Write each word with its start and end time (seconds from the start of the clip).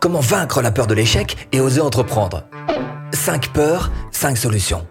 Comment 0.00 0.20
vaincre 0.20 0.62
la 0.62 0.70
peur 0.70 0.86
de 0.86 0.94
l'échec 0.94 1.48
et 1.50 1.60
oser 1.60 1.80
entreprendre 1.80 2.44
5 3.12 3.52
peurs, 3.52 3.90
5 4.12 4.36
solutions. 4.36 4.86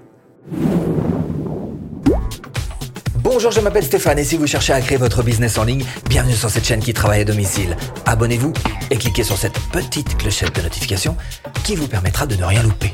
Bonjour, 3.16 3.52
je 3.52 3.62
m'appelle 3.62 3.86
Stéphane 3.86 4.20
et 4.20 4.26
si 4.26 4.36
vous 4.36 4.48
cherchez 4.48 4.74
à 4.74 4.82
créer 4.82 4.98
votre 4.98 5.24
business 5.24 5.58
en 5.58 5.64
ligne, 5.64 5.86
bienvenue 6.10 6.34
sur 6.34 6.50
cette 6.50 6.66
chaîne 6.66 6.82
qui 6.82 6.94
travaille 6.94 7.22
à 7.22 7.26
domicile. 7.26 7.78
Abonnez-vous 8.06 8.52
et 8.90 8.98
cliquez 8.98 9.24
sur 9.24 9.38
cette 9.38 9.58
petite 9.72 10.18
clochette 10.18 10.54
de 10.56 10.62
notification 10.62 11.16
qui 11.64 11.76
vous 11.76 11.88
permettra 11.88 12.26
de 12.26 12.36
ne 12.36 12.44
rien 12.44 12.64
louper. 12.64 12.94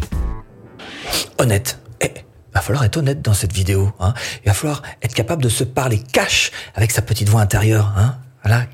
Honnête, 1.40 1.80
eh, 2.02 2.14
va 2.54 2.62
falloir 2.62 2.84
être 2.84 2.98
honnête 2.98 3.24
dans 3.24 3.34
cette 3.34 3.54
vidéo. 3.54 3.92
Hein. 4.00 4.14
Il 4.44 4.50
va 4.50 4.54
falloir 4.54 4.84
être 5.02 5.16
capable 5.16 5.42
de 5.42 5.50
se 5.50 5.64
parler 5.64 5.98
cash 6.12 6.52
avec 6.76 6.92
sa 6.92 7.02
petite 7.02 7.30
voix 7.30 7.42
intérieure. 7.42 7.92
Hein. 7.98 8.18
Voilà, 8.44 8.66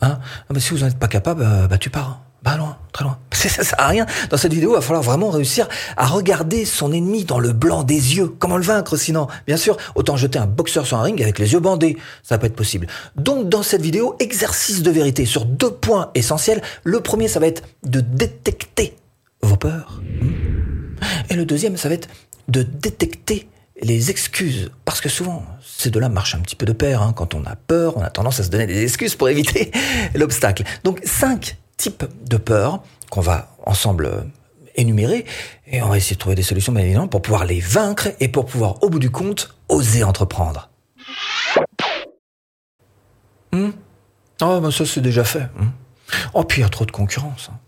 hein. 0.00 0.18
Ah, 0.48 0.58
si 0.58 0.70
vous 0.70 0.78
n'en 0.78 0.86
êtes 0.86 0.98
pas 0.98 1.08
capable, 1.08 1.42
euh, 1.42 1.66
bah 1.66 1.76
tu 1.76 1.90
pars. 1.90 2.20
Bah 2.42 2.56
loin, 2.56 2.78
très 2.92 3.04
loin. 3.04 3.18
Ça, 3.32 3.48
sert 3.64 3.80
à 3.80 3.88
rien. 3.88 4.06
Dans 4.30 4.36
cette 4.36 4.52
vidéo, 4.52 4.70
il 4.72 4.74
va 4.74 4.80
falloir 4.80 5.02
vraiment 5.02 5.30
réussir 5.30 5.68
à 5.96 6.06
regarder 6.06 6.64
son 6.64 6.92
ennemi 6.92 7.24
dans 7.24 7.38
le 7.38 7.52
blanc 7.52 7.82
des 7.82 8.16
yeux. 8.16 8.28
Comment 8.28 8.56
le 8.56 8.62
vaincre 8.62 8.96
sinon? 8.96 9.28
Bien 9.46 9.56
sûr, 9.56 9.76
autant 9.94 10.16
jeter 10.16 10.38
un 10.38 10.46
boxeur 10.46 10.86
sur 10.86 10.96
un 10.98 11.02
ring 11.02 11.20
avec 11.20 11.38
les 11.38 11.52
yeux 11.52 11.60
bandés. 11.60 11.98
Ça 12.22 12.38
pas 12.38 12.46
être 12.46 12.56
possible. 12.56 12.86
Donc 13.16 13.48
dans 13.48 13.62
cette 13.62 13.82
vidéo, 13.82 14.16
exercice 14.20 14.82
de 14.82 14.90
vérité 14.90 15.26
sur 15.26 15.44
deux 15.44 15.70
points 15.70 16.10
essentiels. 16.14 16.62
Le 16.84 17.00
premier, 17.00 17.28
ça 17.28 17.40
va 17.40 17.46
être 17.46 17.62
de 17.82 18.00
détecter 18.00 18.96
vos 19.42 19.56
peurs. 19.56 20.00
Et 21.28 21.34
le 21.34 21.44
deuxième, 21.44 21.76
ça 21.76 21.88
va 21.88 21.94
être 21.94 22.08
de 22.48 22.62
détecter 22.62 23.48
les 23.82 24.10
excuses. 24.10 24.70
Parce 24.84 25.00
que 25.00 25.08
souvent, 25.08 25.44
ces 25.62 25.90
deux-là 25.90 26.08
marchent 26.08 26.34
un 26.34 26.40
petit 26.40 26.56
peu 26.56 26.66
de 26.66 26.72
pair. 26.72 27.02
Hein. 27.02 27.12
Quand 27.14 27.34
on 27.34 27.44
a 27.44 27.56
peur, 27.56 27.96
on 27.96 28.02
a 28.02 28.10
tendance 28.10 28.40
à 28.40 28.44
se 28.44 28.50
donner 28.50 28.66
des 28.66 28.82
excuses 28.82 29.14
pour 29.14 29.28
éviter 29.28 29.70
l'obstacle. 30.14 30.64
Donc 30.84 31.00
cinq 31.04 31.56
types 31.80 32.04
de 32.24 32.36
peurs 32.36 32.82
qu'on 33.10 33.20
va 33.20 33.56
ensemble 33.64 34.06
euh, 34.06 34.20
énumérer 34.76 35.24
et 35.66 35.82
on 35.82 35.88
va 35.88 35.96
essayer 35.96 36.14
de 36.14 36.20
trouver 36.20 36.36
des 36.36 36.42
solutions 36.42 36.72
bien 36.72 36.84
évidemment 36.84 37.08
pour 37.08 37.22
pouvoir 37.22 37.44
les 37.44 37.60
vaincre 37.60 38.08
et 38.20 38.28
pour 38.28 38.46
pouvoir 38.46 38.82
au 38.82 38.90
bout 38.90 38.98
du 38.98 39.10
compte 39.10 39.54
oser 39.68 40.04
entreprendre. 40.04 40.70
Hmm 43.52 43.70
oh, 44.42 44.60
ben 44.60 44.70
ça 44.70 44.86
c'est 44.86 45.00
déjà 45.00 45.24
fait. 45.24 45.48
Hmm 45.56 45.70
oh, 46.34 46.44
puis 46.44 46.60
il 46.60 46.62
y 46.62 46.66
a 46.66 46.68
trop 46.68 46.84
de 46.84 46.92
concurrence. 46.92 47.48
Hein. 47.50 47.58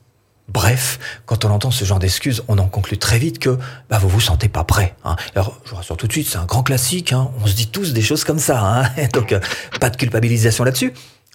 Bref, 0.49 0.99
quand 1.25 1.45
on 1.45 1.51
entend 1.51 1.71
ce 1.71 1.85
genre 1.85 1.99
d'excuses, 1.99 2.43
on 2.49 2.59
en 2.59 2.69
conclut 2.69 2.99
très 2.99 3.19
vite 3.19 3.39
que 3.39 3.59
bah, 3.89 3.99
vous 3.99 4.09
vous 4.09 4.21
sentez 4.21 4.49
pas 4.49 4.65
prêt. 4.65 4.95
Hein. 5.05 5.17
Alors, 5.35 5.59
je 5.65 5.71
vous 5.71 5.77
rassure 5.77 5.97
tout 5.97 6.07
de 6.07 6.13
suite, 6.13 6.29
c'est 6.29 6.37
un 6.37 6.45
grand 6.45 6.63
classique. 6.63 7.13
Hein. 7.13 7.31
On 7.43 7.47
se 7.47 7.55
dit 7.55 7.69
tous 7.69 7.93
des 7.93 8.03
choses 8.03 8.25
comme 8.25 8.39
ça. 8.39 8.83
Donc, 9.15 9.33
euh, 9.33 9.41
pas 9.81 9.89
de 9.89 9.97
culpabilisation 9.97 10.65
là-dessus. 10.65 10.93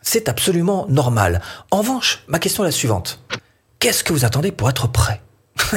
C'est 0.09 0.29
absolument 0.29 0.85
normal. 0.87 1.41
En 1.69 1.79
revanche, 1.79 2.23
ma 2.29 2.39
question 2.39 2.63
est 2.63 2.67
la 2.67 2.71
suivante. 2.71 3.19
Qu'est-ce 3.79 4.05
que 4.05 4.13
vous 4.13 4.23
attendez 4.23 4.53
pour 4.53 4.69
être 4.69 4.89
prêt 4.89 5.21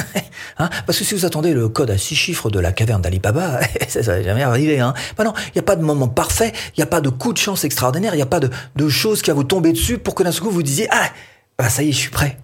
hein 0.57 0.69
Parce 0.85 0.97
que 0.97 1.03
si 1.03 1.13
vous 1.13 1.25
attendez 1.25 1.51
le 1.51 1.67
code 1.67 1.91
à 1.91 1.97
six 1.97 2.15
chiffres 2.15 2.49
de 2.49 2.57
la 2.57 2.71
caverne 2.71 3.01
d'Alibaba, 3.01 3.59
ça, 3.89 4.01
ça 4.01 4.13
va 4.13 4.23
jamais 4.23 4.43
arriver. 4.43 4.79
Hein 4.79 4.93
bah 5.17 5.25
non, 5.25 5.33
il 5.47 5.51
n'y 5.55 5.59
a 5.59 5.63
pas 5.63 5.75
de 5.75 5.83
moment 5.83 6.07
parfait, 6.07 6.53
il 6.77 6.79
n'y 6.79 6.83
a 6.83 6.87
pas 6.87 7.01
de 7.01 7.09
coup 7.09 7.33
de 7.33 7.39
chance 7.39 7.65
extraordinaire, 7.65 8.13
il 8.13 8.19
n'y 8.19 8.23
a 8.23 8.25
pas 8.25 8.39
de, 8.39 8.87
choses 8.87 9.21
qui 9.21 9.31
va 9.31 9.33
vous 9.33 9.43
tomber 9.43 9.73
dessus 9.73 9.97
pour 9.97 10.15
que 10.15 10.23
d'un 10.23 10.31
coup 10.31 10.49
vous 10.49 10.63
disiez 10.63 10.87
ah 10.91 11.09
bah 11.57 11.67
ça 11.67 11.83
y 11.83 11.89
est, 11.89 11.91
je 11.91 11.97
suis 11.97 12.09
prêt. 12.09 12.37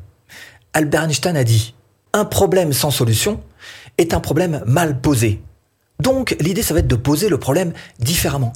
Albert 0.74 1.04
Einstein 1.04 1.38
a 1.38 1.46
dit 1.46 1.74
un 2.12 2.26
problème 2.26 2.74
sans 2.74 2.92
solution 2.92 3.42
est 3.98 4.14
un 4.14 4.20
problème 4.20 4.62
mal 4.66 5.00
posé. 5.00 5.42
Donc 6.02 6.36
l'idée 6.42 6.64
ça 6.64 6.74
va 6.74 6.82
être 6.82 6.88
de 6.88 6.98
poser 6.98 7.30
le 7.30 7.38
problème 7.38 7.72
différemment. 7.98 8.52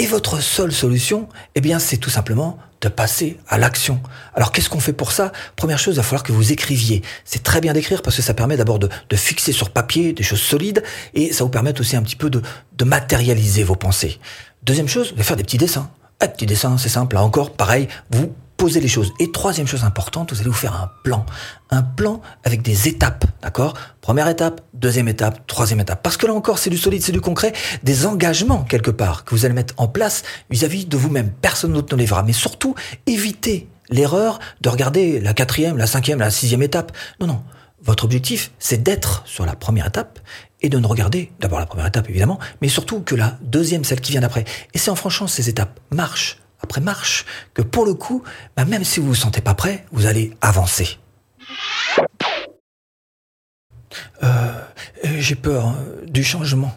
Et 0.00 0.06
votre 0.06 0.40
seule 0.40 0.72
solution, 0.72 1.28
eh 1.56 1.60
bien, 1.60 1.80
c'est 1.80 1.96
tout 1.96 2.10
simplement 2.10 2.58
de 2.80 2.88
passer 2.88 3.36
à 3.48 3.58
l'action. 3.58 4.00
Alors, 4.34 4.52
qu'est-ce 4.52 4.70
qu'on 4.70 4.78
fait 4.78 4.92
pour 4.92 5.10
ça? 5.10 5.32
Première 5.56 5.78
chose, 5.78 5.94
il 5.94 5.96
va 5.96 6.04
falloir 6.04 6.22
que 6.22 6.30
vous 6.30 6.52
écriviez. 6.52 7.02
C'est 7.24 7.42
très 7.42 7.60
bien 7.60 7.72
d'écrire 7.72 8.02
parce 8.02 8.14
que 8.14 8.22
ça 8.22 8.32
permet 8.32 8.56
d'abord 8.56 8.78
de, 8.78 8.88
fixer 9.16 9.50
sur 9.50 9.70
papier 9.70 10.12
des 10.12 10.22
choses 10.22 10.40
solides 10.40 10.84
et 11.14 11.32
ça 11.32 11.42
vous 11.42 11.50
permet 11.50 11.78
aussi 11.80 11.96
un 11.96 12.02
petit 12.02 12.14
peu 12.14 12.30
de, 12.30 12.42
matérialiser 12.84 13.64
vos 13.64 13.74
pensées. 13.74 14.20
Deuxième 14.62 14.88
chose, 14.88 15.14
vous 15.16 15.22
faire 15.24 15.36
des 15.36 15.42
petits 15.42 15.58
dessins. 15.58 15.90
Un 16.20 16.28
petit 16.28 16.46
dessin, 16.46 16.78
c'est 16.78 16.88
simple. 16.88 17.16
Là 17.16 17.24
encore, 17.24 17.52
pareil, 17.52 17.88
vous 18.10 18.32
poser 18.58 18.80
les 18.80 18.88
choses. 18.88 19.14
Et 19.18 19.32
troisième 19.32 19.66
chose 19.66 19.84
importante, 19.84 20.32
vous 20.32 20.40
allez 20.40 20.50
vous 20.50 20.54
faire 20.54 20.74
un 20.74 20.90
plan. 21.02 21.24
Un 21.70 21.82
plan 21.82 22.20
avec 22.44 22.60
des 22.60 22.88
étapes, 22.88 23.24
d'accord? 23.40 23.72
Première 24.02 24.28
étape, 24.28 24.60
deuxième 24.74 25.08
étape, 25.08 25.46
troisième 25.46 25.80
étape. 25.80 26.02
Parce 26.02 26.18
que 26.18 26.26
là 26.26 26.34
encore, 26.34 26.58
c'est 26.58 26.68
du 26.68 26.76
solide, 26.76 27.02
c'est 27.02 27.12
du 27.12 27.22
concret, 27.22 27.52
des 27.84 28.04
engagements 28.04 28.64
quelque 28.64 28.90
part 28.90 29.24
que 29.24 29.34
vous 29.34 29.46
allez 29.46 29.54
mettre 29.54 29.74
en 29.78 29.88
place 29.88 30.24
vis-à-vis 30.50 30.84
de 30.84 30.96
vous-même. 30.96 31.30
Personne 31.40 31.72
d'autre 31.72 31.94
ne 31.94 32.00
les 32.00 32.06
verra. 32.06 32.24
Mais 32.24 32.34
surtout, 32.34 32.74
évitez 33.06 33.68
l'erreur 33.90 34.40
de 34.60 34.68
regarder 34.68 35.20
la 35.20 35.32
quatrième, 35.32 35.78
la 35.78 35.86
cinquième, 35.86 36.18
la 36.18 36.30
sixième 36.30 36.62
étape. 36.62 36.92
Non, 37.20 37.28
non. 37.28 37.42
Votre 37.80 38.04
objectif, 38.04 38.50
c'est 38.58 38.82
d'être 38.82 39.22
sur 39.24 39.46
la 39.46 39.54
première 39.54 39.86
étape 39.86 40.18
et 40.60 40.68
de 40.68 40.80
ne 40.80 40.86
regarder 40.86 41.30
d'abord 41.38 41.60
la 41.60 41.66
première 41.66 41.86
étape 41.86 42.10
évidemment, 42.10 42.40
mais 42.60 42.68
surtout 42.68 43.00
que 43.02 43.14
la 43.14 43.38
deuxième, 43.40 43.84
celle 43.84 44.00
qui 44.00 44.10
vient 44.10 44.20
d'après. 44.20 44.44
Et 44.74 44.78
c'est 44.78 44.90
en 44.90 44.96
franchant 44.96 45.28
ces 45.28 45.48
étapes, 45.48 45.78
marche 45.92 46.38
après 46.62 46.80
marche, 46.80 47.24
que 47.54 47.62
pour 47.62 47.86
le 47.86 47.94
coup, 47.94 48.22
bah, 48.56 48.64
même 48.64 48.84
si 48.84 49.00
vous 49.00 49.08
vous 49.08 49.14
sentez 49.14 49.40
pas 49.40 49.54
prêt, 49.54 49.84
vous 49.92 50.06
allez 50.06 50.32
avancer. 50.40 50.98
Euh, 54.22 54.60
j'ai 55.18 55.34
peur 55.34 55.66
hein, 55.66 55.76
du 56.06 56.24
changement. 56.24 56.76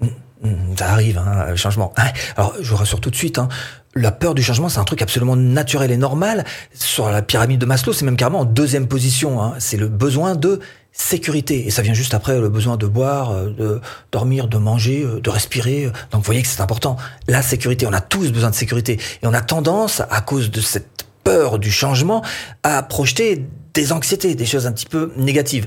Mm, 0.00 0.06
mm, 0.42 0.76
ça 0.76 0.90
arrive, 0.90 1.18
hein, 1.18 1.46
le 1.48 1.56
changement. 1.56 1.92
Alors, 2.36 2.54
je 2.60 2.70
vous 2.70 2.76
rassure 2.76 3.00
tout 3.00 3.10
de 3.10 3.16
suite, 3.16 3.38
hein, 3.38 3.48
la 3.96 4.12
peur 4.12 4.34
du 4.34 4.42
changement, 4.42 4.68
c'est 4.68 4.78
un 4.78 4.84
truc 4.84 5.02
absolument 5.02 5.36
naturel 5.36 5.90
et 5.90 5.96
normal. 5.96 6.44
Sur 6.74 7.10
la 7.10 7.22
pyramide 7.22 7.60
de 7.60 7.66
Maslow, 7.66 7.94
c'est 7.94 8.04
même 8.04 8.16
carrément 8.16 8.40
en 8.40 8.44
deuxième 8.44 8.88
position. 8.88 9.54
C'est 9.58 9.78
le 9.78 9.88
besoin 9.88 10.34
de 10.34 10.60
sécurité. 10.96 11.66
Et 11.66 11.70
ça 11.70 11.82
vient 11.82 11.94
juste 11.94 12.14
après 12.14 12.40
le 12.40 12.48
besoin 12.48 12.76
de 12.76 12.86
boire, 12.86 13.30
euh, 13.30 13.50
de 13.50 13.80
dormir, 14.10 14.48
de 14.48 14.56
manger, 14.56 15.04
euh, 15.04 15.20
de 15.20 15.30
respirer. 15.30 15.84
Donc 16.10 16.22
vous 16.22 16.26
voyez 16.26 16.42
que 16.42 16.48
c'est 16.48 16.62
important. 16.62 16.96
La 17.28 17.42
sécurité, 17.42 17.86
on 17.86 17.92
a 17.92 18.00
tous 18.00 18.32
besoin 18.32 18.50
de 18.50 18.54
sécurité. 18.54 18.98
Et 19.22 19.26
on 19.26 19.34
a 19.34 19.42
tendance, 19.42 20.00
à 20.10 20.20
cause 20.22 20.50
de 20.50 20.60
cette 20.60 21.06
peur 21.22 21.58
du 21.58 21.70
changement, 21.70 22.24
à 22.62 22.82
projeter 22.82 23.44
des 23.74 23.92
anxiétés, 23.92 24.34
des 24.34 24.46
choses 24.46 24.66
un 24.66 24.72
petit 24.72 24.86
peu 24.86 25.12
négatives. 25.16 25.66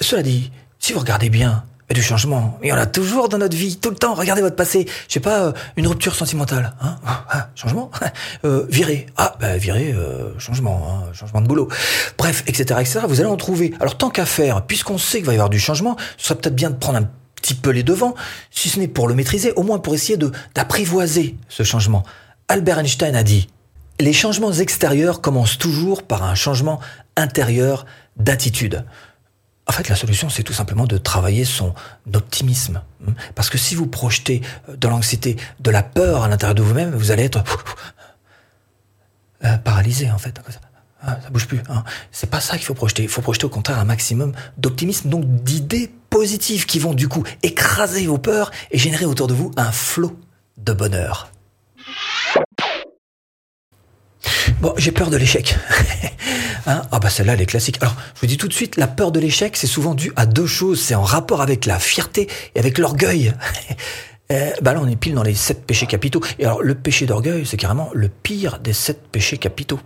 Cela 0.00 0.22
dit, 0.22 0.50
si 0.78 0.92
vous 0.92 1.00
regardez 1.00 1.30
bien, 1.30 1.64
et 1.88 1.94
du 1.94 2.02
changement. 2.02 2.58
Il 2.62 2.68
y 2.68 2.72
en 2.72 2.76
a 2.76 2.86
toujours 2.86 3.28
dans 3.28 3.38
notre 3.38 3.56
vie, 3.56 3.76
tout 3.76 3.90
le 3.90 3.96
temps. 3.96 4.14
Regardez 4.14 4.42
votre 4.42 4.56
passé. 4.56 4.86
Je 5.08 5.14
sais 5.14 5.20
pas, 5.20 5.44
euh, 5.44 5.52
une 5.76 5.86
rupture 5.86 6.14
sentimentale. 6.14 6.74
Hein 6.80 6.98
ah 7.06 7.48
changement. 7.54 7.90
euh, 8.44 8.66
virer. 8.68 9.06
Ah, 9.16 9.36
bah, 9.40 9.56
virer, 9.56 9.92
euh, 9.92 10.36
changement. 10.38 10.88
Hein, 10.88 11.12
changement 11.12 11.40
de 11.40 11.46
boulot. 11.46 11.68
Bref, 12.18 12.42
etc., 12.46 12.80
etc. 12.80 13.00
Vous 13.08 13.20
allez 13.20 13.30
en 13.30 13.36
trouver. 13.36 13.72
Alors, 13.80 13.96
tant 13.96 14.10
qu'à 14.10 14.26
faire, 14.26 14.62
puisqu'on 14.62 14.98
sait 14.98 15.18
qu'il 15.18 15.26
va 15.26 15.32
y 15.32 15.36
avoir 15.36 15.50
du 15.50 15.60
changement, 15.60 15.96
ce 16.16 16.26
serait 16.26 16.38
peut-être 16.38 16.56
bien 16.56 16.70
de 16.70 16.76
prendre 16.76 16.98
un 16.98 17.08
petit 17.36 17.54
peu 17.54 17.70
les 17.70 17.82
devants, 17.82 18.14
si 18.50 18.68
ce 18.68 18.80
n'est 18.80 18.88
pour 18.88 19.06
le 19.06 19.14
maîtriser, 19.14 19.52
au 19.52 19.62
moins 19.62 19.78
pour 19.78 19.94
essayer 19.94 20.16
de 20.16 20.32
d'apprivoiser 20.54 21.36
ce 21.48 21.62
changement. 21.62 22.02
Albert 22.48 22.78
Einstein 22.78 23.14
a 23.14 23.22
dit, 23.22 23.48
les 24.00 24.12
changements 24.12 24.52
extérieurs 24.52 25.20
commencent 25.20 25.58
toujours 25.58 26.02
par 26.02 26.24
un 26.24 26.34
changement 26.34 26.80
intérieur 27.16 27.86
d'attitude. 28.16 28.84
En 29.68 29.72
fait, 29.72 29.88
la 29.88 29.96
solution, 29.96 30.28
c'est 30.28 30.44
tout 30.44 30.52
simplement 30.52 30.86
de 30.86 30.96
travailler 30.96 31.44
son 31.44 31.74
optimisme. 32.14 32.82
Parce 33.34 33.50
que 33.50 33.58
si 33.58 33.74
vous 33.74 33.86
projetez 33.86 34.40
euh, 34.68 34.76
de 34.76 34.88
l'anxiété, 34.88 35.36
de 35.60 35.70
la 35.70 35.82
peur 35.82 36.22
à 36.22 36.28
l'intérieur 36.28 36.54
de 36.54 36.62
vous-même, 36.62 36.94
vous 36.94 37.10
allez 37.10 37.24
être 37.24 37.42
euh, 39.44 39.56
paralysé, 39.58 40.10
en 40.10 40.18
fait. 40.18 40.40
Ah, 41.02 41.18
ça 41.22 41.30
bouge 41.30 41.46
plus. 41.46 41.60
Hein. 41.68 41.84
C'est 42.12 42.30
pas 42.30 42.40
ça 42.40 42.56
qu'il 42.56 42.66
faut 42.66 42.74
projeter. 42.74 43.02
Il 43.02 43.08
faut 43.08 43.22
projeter 43.22 43.44
au 43.44 43.50
contraire 43.50 43.78
un 43.78 43.84
maximum 43.84 44.32
d'optimisme, 44.56 45.08
donc 45.08 45.24
d'idées 45.42 45.92
positives 46.10 46.66
qui 46.66 46.78
vont 46.78 46.94
du 46.94 47.08
coup 47.08 47.24
écraser 47.42 48.06
vos 48.06 48.18
peurs 48.18 48.50
et 48.70 48.78
générer 48.78 49.04
autour 49.04 49.26
de 49.26 49.34
vous 49.34 49.50
un 49.56 49.72
flot 49.72 50.18
de 50.58 50.72
bonheur. 50.72 51.28
Bon, 54.60 54.72
j'ai 54.78 54.92
peur 54.92 55.10
de 55.10 55.16
l'échec. 55.16 55.56
Hein? 56.68 56.82
Ah 56.90 56.98
bah 56.98 57.10
celle-là, 57.10 57.34
elle 57.34 57.40
est 57.40 57.46
classique. 57.46 57.78
Alors, 57.80 57.94
je 58.16 58.22
vous 58.22 58.26
dis 58.26 58.38
tout 58.38 58.48
de 58.48 58.52
suite, 58.52 58.76
la 58.76 58.88
peur 58.88 59.12
de 59.12 59.20
l'échec, 59.20 59.56
c'est 59.56 59.68
souvent 59.68 59.94
dû 59.94 60.12
à 60.16 60.26
deux 60.26 60.46
choses. 60.46 60.82
C'est 60.82 60.96
en 60.96 61.04
rapport 61.04 61.40
avec 61.40 61.64
la 61.64 61.78
fierté 61.78 62.28
et 62.56 62.58
avec 62.58 62.78
l'orgueil. 62.78 63.32
Euh, 64.32 64.50
bah 64.60 64.74
là, 64.74 64.80
on 64.82 64.88
est 64.88 64.96
pile 64.96 65.14
dans 65.14 65.22
les 65.22 65.36
sept 65.36 65.64
péchés 65.64 65.86
capitaux. 65.86 66.20
Et 66.40 66.44
alors, 66.44 66.60
le 66.60 66.74
péché 66.74 67.06
d'orgueil, 67.06 67.46
c'est 67.46 67.56
carrément 67.56 67.90
le 67.94 68.08
pire 68.08 68.58
des 68.58 68.72
sept 68.72 69.00
péchés 69.12 69.38
capitaux. 69.38 69.78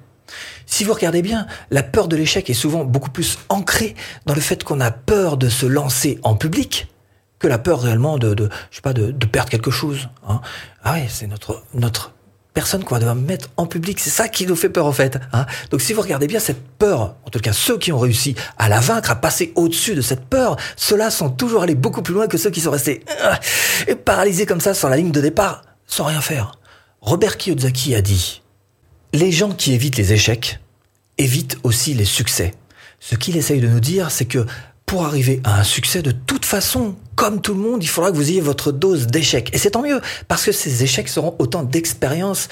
Si 0.65 0.83
vous 0.83 0.95
regardez 0.95 1.21
bien, 1.21 1.47
la 1.71 1.83
peur 1.83 2.09
de 2.09 2.17
l'échec 2.17 2.49
est 2.49 2.55
souvent 2.55 2.85
beaucoup 2.85 3.11
plus 3.11 3.39
ancrée 3.51 3.95
dans 4.25 4.33
le 4.33 4.41
fait 4.41 4.65
qu'on 4.65 4.81
a 4.81 4.91
peur 4.93 5.37
de 5.37 5.51
se 5.51 5.67
lancer 5.67 6.19
en 6.23 6.37
public 6.37 6.89
que 7.39 7.49
la 7.49 7.59
peur 7.59 7.83
réellement 7.83 8.17
de, 8.17 8.35
je 8.71 8.77
sais 8.77 8.81
pas, 8.81 8.95
de, 8.95 9.11
de 9.11 9.27
perdre 9.27 9.51
quelque 9.51 9.71
chose. 9.71 10.09
Hein. 10.27 10.41
Ah 10.85 10.95
oui, 10.95 11.03
c'est 11.11 11.27
notre 11.27 11.63
notre 11.75 12.15
personne 12.61 12.85
qu'on 12.85 12.99
va 12.99 13.15
mettre 13.15 13.49
en 13.57 13.65
public. 13.65 13.99
C'est 13.99 14.11
ça 14.11 14.29
qui 14.29 14.47
nous 14.47 14.55
fait 14.55 14.69
peur 14.69 14.85
en 14.85 14.93
fait. 14.93 15.19
Hein. 15.33 15.47
Donc 15.71 15.81
si 15.81 15.95
vous 15.95 16.03
regardez 16.03 16.27
bien 16.27 16.41
cette 16.41 16.63
peur, 16.77 17.15
en 17.25 17.31
tout 17.31 17.39
cas 17.39 17.55
ceux 17.55 17.79
qui 17.79 17.91
ont 17.91 17.99
réussi 17.99 18.35
à 18.59 18.69
la 18.69 18.81
vaincre, 18.81 19.11
à 19.11 19.15
passer 19.15 19.55
au-dessus 19.55 19.95
de 19.95 20.03
cette 20.03 20.27
peur, 20.27 20.59
ceux-là 20.77 21.11
sont 21.11 21.31
toujours 21.31 21.63
allés 21.63 21.75
beaucoup 21.75 22.03
plus 22.03 22.13
loin 22.13 22.27
que 22.27 22.37
ceux 22.37 22.51
qui 22.51 22.61
sont 22.61 22.71
restés 22.71 23.03
euh, 23.89 23.95
paralysés 24.05 24.45
comme 24.45 24.61
ça 24.61 24.75
sur 24.75 24.91
la 24.91 24.99
ligne 24.99 25.11
de 25.11 25.23
départ, 25.23 25.63
sans 25.87 26.05
rien 26.05 26.21
faire. 26.21 26.53
Robert 27.01 27.39
Kiyosaki 27.39 27.95
a 27.95 28.03
dit, 28.03 28.43
les 29.15 29.33
gens 29.33 29.53
qui 29.53 29.73
évitent 29.73 29.97
les 29.97 30.13
échecs 30.13 30.61
évite 31.17 31.57
aussi 31.63 31.95
les 31.95 32.05
succès. 32.05 32.53
Ce 32.99 33.15
qu'il 33.15 33.39
essaye 33.39 33.63
de 33.63 33.69
nous 33.69 33.81
dire, 33.81 34.11
c'est 34.11 34.27
que 34.27 34.45
pour 34.91 35.07
arriver 35.07 35.41
à 35.45 35.61
un 35.61 35.63
succès, 35.63 36.03
de 36.03 36.11
toute 36.11 36.45
façon, 36.45 36.97
comme 37.15 37.41
tout 37.41 37.55
le 37.55 37.61
monde, 37.61 37.81
il 37.81 37.87
faudra 37.87 38.11
que 38.11 38.17
vous 38.17 38.29
ayez 38.29 38.41
votre 38.41 38.73
dose 38.73 39.07
d'échecs. 39.07 39.49
Et 39.53 39.59
c'est 39.59 39.71
tant 39.71 39.83
mieux, 39.83 40.01
parce 40.27 40.45
que 40.45 40.51
ces 40.51 40.83
échecs 40.83 41.09
seront 41.09 41.37
autant 41.39 41.63
d'expériences 41.63 42.49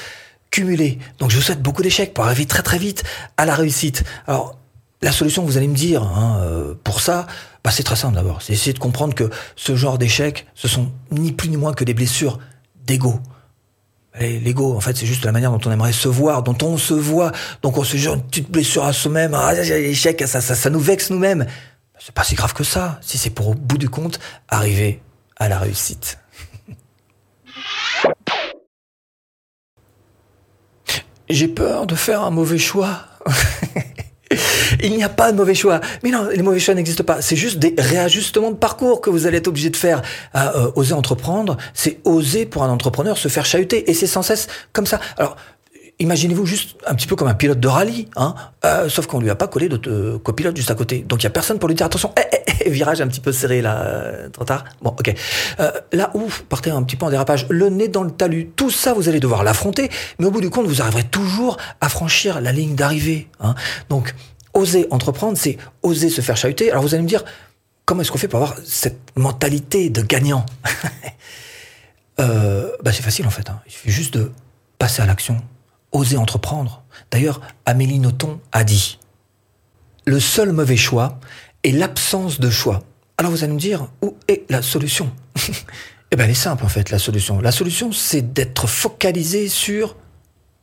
cumulées. 0.52 1.00
Donc 1.19 1.32
je 1.32 1.37
vous 1.37 1.43
souhaite 1.43 1.61
beaucoup 1.61 1.82
d'échecs 1.82 2.14
pour 2.14 2.25
arriver 2.25 2.46
très 2.46 2.62
très 2.62 2.79
vite 2.79 3.02
à 3.38 3.44
la 3.44 3.56
réussite. 3.56 4.05
Alors, 4.29 4.56
la 5.02 5.11
solution, 5.11 5.43
vous 5.43 5.56
allez 5.56 5.67
me 5.67 5.75
dire, 5.75 6.05
hein, 6.05 6.38
euh, 6.43 6.75
pour 6.85 7.00
ça, 7.00 7.26
bah, 7.64 7.73
c'est 7.73 7.82
très 7.82 7.96
simple 7.96 8.14
d'abord. 8.14 8.40
C'est 8.40 8.52
essayer 8.52 8.73
de 8.73 8.79
comprendre 8.79 9.17
que 9.17 9.31
ce 9.56 9.75
genre 9.75 9.99
d'échecs, 9.99 10.46
ce 10.55 10.69
sont 10.69 10.93
ni 11.11 11.32
plus 11.32 11.49
ni 11.49 11.56
moins 11.56 11.73
que 11.73 11.82
des 11.82 11.93
blessures 11.93 12.38
d'ego. 12.87 13.19
L'ego, 14.20 14.76
en 14.76 14.81
fait, 14.81 14.96
c'est 14.96 15.06
juste 15.06 15.25
la 15.25 15.32
manière 15.32 15.50
dont 15.50 15.61
on 15.67 15.73
aimerait 15.73 15.93
se 15.93 16.08
voir, 16.08 16.44
dont 16.44 16.56
on 16.62 16.76
se 16.76 16.94
voit. 16.94 17.32
Donc 17.62 17.79
on 17.79 17.85
se 17.85 17.96
dit 17.96 18.06
une 18.06 18.23
petite 18.23 18.49
blessure 18.49 18.85
à 18.85 18.93
soi-même, 18.93 19.35
ah, 19.35 19.55
l'échec, 19.55 20.23
ça 20.25 20.70
nous 20.70 20.81
vexe 20.81 21.11
nous-mêmes 21.11 21.44
c'est 22.08 22.14
pas 22.14 22.25
si 22.25 22.37
grave 22.37 22.55
que 22.55 22.64
ça, 22.64 22.99
si 23.02 23.19
c'est 23.19 23.28
pour 23.28 23.49
au 23.49 23.55
bout 23.55 23.76
du 23.76 23.90
compte 23.90 24.19
arriver 24.49 25.02
à 25.37 25.50
la 25.50 25.58
réussite. 25.58 26.19
J'ai 31.28 31.49
peur 31.49 31.87
de 31.87 31.94
faire 31.94 32.22
un 32.22 32.31
mauvais 32.31 32.56
choix. 32.56 33.00
Il 34.82 34.96
n'y 34.96 35.05
a 35.05 35.10
pas 35.10 35.32
de 35.32 35.37
mauvais 35.37 35.55
choix. 35.55 35.82
Mais 36.02 36.10
non, 36.10 36.28
les 36.28 36.40
mauvais 36.40 36.60
choix 36.60 36.72
n'existent 36.72 37.05
pas. 37.05 37.20
C'est 37.20 37.37
juste 37.37 37.58
des 37.58 37.75
réajustements 37.76 38.52
de 38.52 38.56
parcours 38.56 39.02
que 39.02 39.11
vous 39.11 39.26
allez 39.26 39.37
être 39.37 39.49
obligé 39.49 39.69
de 39.69 39.76
faire. 39.76 40.00
Euh, 40.34 40.70
oser 40.76 40.94
entreprendre, 40.94 41.58
c'est 41.75 42.00
oser 42.04 42.46
pour 42.46 42.62
un 42.62 42.70
entrepreneur 42.70 43.19
se 43.19 43.28
faire 43.28 43.44
chahuter. 43.44 43.90
Et 43.90 43.93
c'est 43.93 44.06
sans 44.06 44.22
cesse 44.22 44.46
comme 44.72 44.87
ça. 44.87 44.99
Alors, 45.19 45.37
Imaginez-vous 46.00 46.47
juste 46.47 46.77
un 46.87 46.95
petit 46.95 47.09
peu 47.09 47.17
comme 47.17 47.27
un 47.27 47.35
pilote 47.35 47.59
de 47.59 47.67
rallye, 47.67 48.06
hein, 48.15 48.37
euh, 48.65 48.89
sauf 48.89 49.09
qu'on 49.09 49.19
lui 49.19 49.31
a 49.31 49.35
pas 49.35 49.49
collé 49.49 49.69
de 49.69 49.81
euh, 49.89 50.19
copilote 50.19 50.56
juste 50.56 50.71
à 50.71 50.77
côté. 50.77 51.00
Donc 51.00 51.23
il 51.23 51.25
y 51.25 51.27
a 51.27 51.31
personne 51.31 51.59
pour 51.59 51.69
lui 51.69 51.75
dire 51.75 51.87
attention, 51.87 52.12
eh, 52.17 52.23
eh, 52.33 52.53
eh, 52.67 52.71
virage 52.71 53.00
un 53.00 53.09
petit 53.09 53.19
peu 53.19 53.33
serré 53.33 53.62
là, 53.62 53.83
euh, 53.83 54.29
trop 54.29 54.45
tard. 54.45 54.62
Bon, 54.81 54.91
ok. 54.91 55.12
Euh, 55.59 55.73
là 55.93 56.12
où 56.15 56.29
partez 56.49 56.71
un 56.71 56.85
petit 56.85 56.95
peu 56.95 57.05
en 57.06 57.11
dérapage, 57.11 57.47
le 57.50 57.69
nez 57.69 57.89
dans 57.89 58.05
le 58.05 58.12
talus, 58.12 58.49
tout 58.55 58.71
ça 58.71 58.93
vous 58.93 59.09
allez 59.09 59.19
devoir 59.19 59.43
l'affronter, 59.43 59.91
mais 60.21 60.27
au 60.27 60.31
bout 60.31 60.41
du 60.41 60.50
compte 60.50 60.69
vous 60.69 60.81
arriverez 60.81 61.03
toujours 61.03 61.56
à 61.81 61.89
franchir 61.89 62.41
la 62.41 62.53
ligne 62.53 62.77
d'arrivée. 62.77 63.29
Hein. 63.41 63.56
Donc 63.89 64.15
oser 64.55 64.87
entreprendre, 64.91 65.37
c'est 65.37 65.59
oser 65.83 66.11
se 66.11 66.21
faire 66.21 66.37
chahuter. 66.37 66.71
Alors 66.71 66.85
vous 66.85 66.95
allez 66.95 67.03
me 67.03 67.09
dire 67.09 67.25
comment 67.87 68.03
est-ce 68.03 68.12
qu'on 68.12 68.19
fait 68.19 68.29
pour 68.29 68.41
avoir 68.41 68.56
cette 68.65 69.00
mentalité 69.17 69.91
de 69.91 70.03
gagnant? 70.03 70.47
Bah 72.19 72.93
c'est 72.93 73.03
facile 73.03 73.27
en 73.27 73.31
fait. 73.31 73.49
Hein. 73.49 73.61
Il 73.67 73.73
suffit 73.73 73.91
juste 73.91 74.15
de 74.15 74.33
passer 74.79 75.03
à 75.03 75.06
l'action 75.06 75.41
oser 75.93 76.17
entreprendre. 76.17 76.82
D'ailleurs, 77.11 77.40
Amélie 77.67 77.99
Nothomb 77.99 78.40
a 78.52 78.64
dit 78.64 78.99
Le 80.06 80.20
seul 80.20 80.52
mauvais 80.52 80.76
choix 80.76 81.19
est 81.64 81.73
l'absence 81.73 82.40
de 82.40 82.50
choix. 82.50 82.82
Alors 83.17 83.32
vous 83.32 83.44
allez 83.44 83.52
me 83.52 83.58
dire 83.58 83.88
Où 84.02 84.17
est 84.29 84.44
la 84.50 84.62
solution? 84.62 85.12
Eh 86.11 86.17
bien, 86.17 86.25
elle 86.25 86.31
est 86.31 86.35
simple 86.35 86.64
en 86.64 86.69
fait, 86.69 86.88
la 86.88 86.99
solution. 86.99 87.38
La 87.40 87.52
solution, 87.52 87.93
c'est 87.93 88.32
d'être 88.32 88.67
focalisé 88.67 89.46
sur 89.49 89.94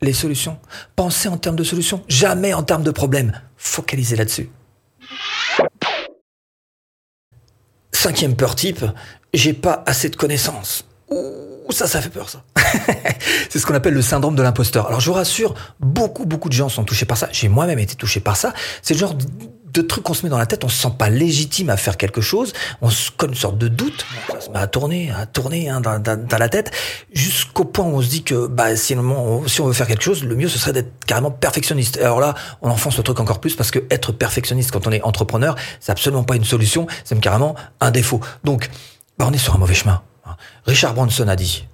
les 0.02 0.12
solutions. 0.12 0.58
Penser 0.96 1.28
en 1.28 1.36
termes 1.36 1.54
de 1.54 1.62
solutions, 1.62 2.02
jamais 2.08 2.52
en 2.52 2.62
termes 2.62 2.82
de 2.82 2.90
problèmes. 2.90 3.40
Focaliser 3.56 4.16
là-dessus. 4.16 4.50
Cinquième 7.92 8.36
peur 8.36 8.56
type, 8.56 8.84
j'ai 9.32 9.52
pas 9.52 9.82
assez 9.86 10.08
de 10.08 10.16
connaissances. 10.16 10.85
Ouh, 11.10 11.70
ça, 11.70 11.86
ça 11.86 12.00
fait 12.00 12.10
peur, 12.10 12.28
ça. 12.28 12.42
c'est 13.48 13.58
ce 13.58 13.66
qu'on 13.66 13.74
appelle 13.74 13.94
le 13.94 14.02
syndrome 14.02 14.34
de 14.34 14.42
l'imposteur. 14.42 14.86
Alors, 14.86 15.00
je 15.00 15.08
vous 15.08 15.14
rassure, 15.14 15.54
beaucoup, 15.80 16.26
beaucoup 16.26 16.48
de 16.48 16.54
gens 16.54 16.68
sont 16.68 16.84
touchés 16.84 17.06
par 17.06 17.16
ça. 17.16 17.28
J'ai 17.32 17.48
moi-même 17.48 17.78
été 17.78 17.94
touché 17.94 18.20
par 18.20 18.36
ça. 18.36 18.52
C'est 18.82 18.94
le 18.94 19.00
genre 19.00 19.14
de 19.76 19.82
truc 19.82 20.04
qu'on 20.04 20.14
se 20.14 20.24
met 20.24 20.30
dans 20.30 20.38
la 20.38 20.46
tête, 20.46 20.64
on 20.64 20.68
se 20.68 20.80
sent 20.80 20.94
pas 20.98 21.10
légitime 21.10 21.68
à 21.68 21.76
faire 21.76 21.96
quelque 21.98 22.22
chose, 22.22 22.54
on 22.80 22.88
se 22.88 23.10
connaît 23.10 23.34
une 23.34 23.38
sorte 23.38 23.58
de 23.58 23.68
doute, 23.68 24.06
ça 24.32 24.40
se 24.40 24.50
met 24.50 24.58
à 24.58 24.66
tourner, 24.66 25.10
à 25.10 25.26
tourner 25.26 25.68
hein, 25.68 25.82
dans, 25.82 26.38
la 26.38 26.48
tête, 26.48 26.70
jusqu'au 27.12 27.64
point 27.64 27.84
où 27.84 27.96
on 27.96 28.00
se 28.00 28.08
dit 28.08 28.22
que 28.22 28.46
bah, 28.46 28.74
si, 28.76 28.96
on, 28.96 29.42
veut 29.66 29.72
faire 29.74 29.86
quelque 29.86 30.02
chose, 30.02 30.24
le 30.24 30.34
mieux 30.34 30.48
ce 30.48 30.58
serait 30.58 30.72
d'être 30.72 31.04
carrément 31.06 31.30
perfectionniste. 31.30 31.98
Alors 31.98 32.20
là, 32.20 32.34
on 32.62 32.70
enfonce 32.70 32.96
le 32.96 33.02
truc 33.02 33.20
encore 33.20 33.38
plus 33.38 33.54
parce 33.54 33.70
que 33.70 33.80
être 33.90 34.12
perfectionniste 34.12 34.70
quand 34.70 34.86
on 34.86 34.92
est 34.92 35.02
entrepreneur, 35.02 35.56
c'est 35.80 35.92
absolument 35.92 36.24
pas 36.24 36.36
une 36.36 36.44
solution, 36.44 36.86
c'est 37.04 37.18
carrément 37.20 37.54
un 37.80 37.90
défaut. 37.90 38.20
Donc, 38.44 38.70
bah, 39.18 39.26
on 39.28 39.32
est 39.34 39.38
sur 39.38 39.54
un 39.54 39.58
mauvais 39.58 39.74
chemin. 39.74 40.00
Richard 40.66 40.94
Branson 40.94 41.28
a 41.28 41.36
dit 41.36 41.66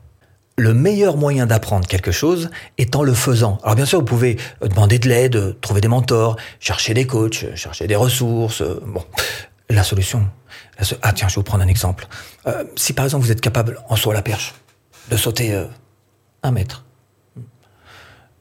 le 0.58 0.75
meilleur 0.75 1.16
moyen 1.16 1.46
d'apprendre 1.46 1.87
quelque 1.87 2.12
chose 2.12 2.50
est 2.78 2.94
en 2.94 3.02
le 3.02 3.14
faisant. 3.14 3.58
Alors 3.62 3.75
bien 3.75 3.87
sûr, 3.87 4.00
vous 4.00 4.04
pouvez 4.04 4.38
demander 4.60 4.99
de 4.99 5.08
l'aide, 5.08 5.60
trouver 5.60 5.81
des 5.81 5.88
mentors, 5.88 6.37
chercher 6.60 6.94
des 6.94 7.06
coachs, 7.06 7.46
chercher 7.54 7.87
des 7.87 7.96
ressources. 7.96 8.60
Euh, 8.60 8.81
bon, 8.87 9.04
la 9.70 9.82
solution. 9.82 10.28
ah 11.02 11.12
tiens, 11.12 11.28
je 11.28 11.34
vais 11.34 11.38
vous 11.38 11.43
prendre 11.43 11.64
un 11.64 11.69
exemple. 11.69 12.06
Euh, 12.46 12.64
si 12.76 12.93
par 12.93 13.04
exemple 13.04 13.25
vous 13.25 13.32
êtes 13.32 13.40
capable 13.40 13.81
en 13.88 13.96
saut 13.96 14.10
à 14.10 14.14
la 14.14 14.22
perche 14.22 14.54
de 15.10 15.16
sauter 15.16 15.54
euh, 15.54 15.64
un 16.43 16.50
mètre, 16.50 16.84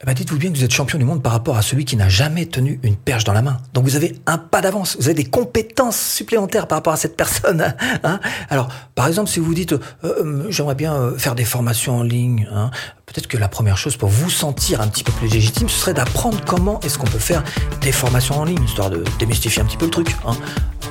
eh 0.01 0.05
ben 0.07 0.13
dites-vous 0.15 0.37
bien 0.37 0.51
que 0.51 0.57
vous 0.57 0.63
êtes 0.63 0.73
champion 0.73 0.97
du 0.97 1.05
monde 1.05 1.21
par 1.21 1.31
rapport 1.31 1.57
à 1.57 1.61
celui 1.61 1.85
qui 1.85 1.95
n'a 1.95 2.09
jamais 2.09 2.47
tenu 2.47 2.79
une 2.81 2.95
perche 2.95 3.23
dans 3.23 3.33
la 3.33 3.43
main. 3.43 3.57
Donc 3.73 3.83
vous 3.83 3.95
avez 3.95 4.19
un 4.25 4.39
pas 4.39 4.61
d'avance, 4.61 4.97
vous 4.97 5.05
avez 5.05 5.13
des 5.13 5.29
compétences 5.29 5.99
supplémentaires 5.99 6.65
par 6.65 6.79
rapport 6.79 6.93
à 6.93 6.97
cette 6.97 7.15
personne. 7.15 7.75
Hein 8.03 8.19
Alors, 8.49 8.69
par 8.95 9.07
exemple, 9.07 9.29
si 9.29 9.39
vous 9.39 9.53
dites, 9.53 9.73
euh, 9.73 9.79
euh, 10.03 10.45
j'aimerais 10.49 10.73
bien 10.73 10.95
euh, 10.95 11.17
faire 11.17 11.35
des 11.35 11.45
formations 11.45 11.97
en 11.97 12.03
ligne, 12.03 12.49
hein, 12.51 12.71
peut-être 13.05 13.27
que 13.27 13.37
la 13.37 13.47
première 13.47 13.77
chose 13.77 13.95
pour 13.95 14.09
vous 14.09 14.31
sentir 14.31 14.81
un 14.81 14.87
petit 14.87 15.03
peu 15.03 15.11
plus 15.11 15.27
légitime, 15.27 15.69
ce 15.69 15.79
serait 15.79 15.93
d'apprendre 15.93 16.39
comment 16.45 16.79
est-ce 16.79 16.97
qu'on 16.97 17.05
peut 17.05 17.19
faire 17.19 17.43
des 17.81 17.91
formations 17.91 18.39
en 18.39 18.45
ligne, 18.45 18.63
histoire 18.63 18.89
de 18.89 19.03
démystifier 19.19 19.61
un 19.61 19.65
petit 19.65 19.77
peu 19.77 19.85
le 19.85 19.91
truc. 19.91 20.15
Hein. 20.25 20.35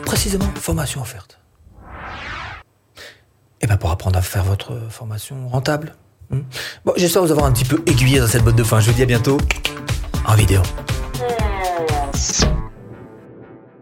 Précisément, 0.04 0.46
formation 0.54 1.00
offerte. 1.00 1.40
Et 3.62 3.64
eh 3.64 3.66
ben 3.66 3.76
pour 3.76 3.90
apprendre 3.90 4.18
à 4.18 4.22
faire 4.22 4.44
votre 4.44 4.72
formation 4.88 5.48
rentable. 5.48 5.94
Bon, 6.31 6.93
j'espère 6.97 7.23
vous 7.23 7.32
avoir 7.32 7.47
un 7.47 7.53
petit 7.53 7.65
peu 7.65 7.82
aiguillé 7.87 8.21
dans 8.21 8.27
cette 8.27 8.44
botte 8.44 8.56
de 8.56 8.65
fin. 8.65 8.81
Je 8.81 8.91
vous 8.91 8.97
dis 8.97 9.03
à 9.03 9.06
bientôt 9.06 9.38
en 10.27 10.35
vidéo. 10.35 10.62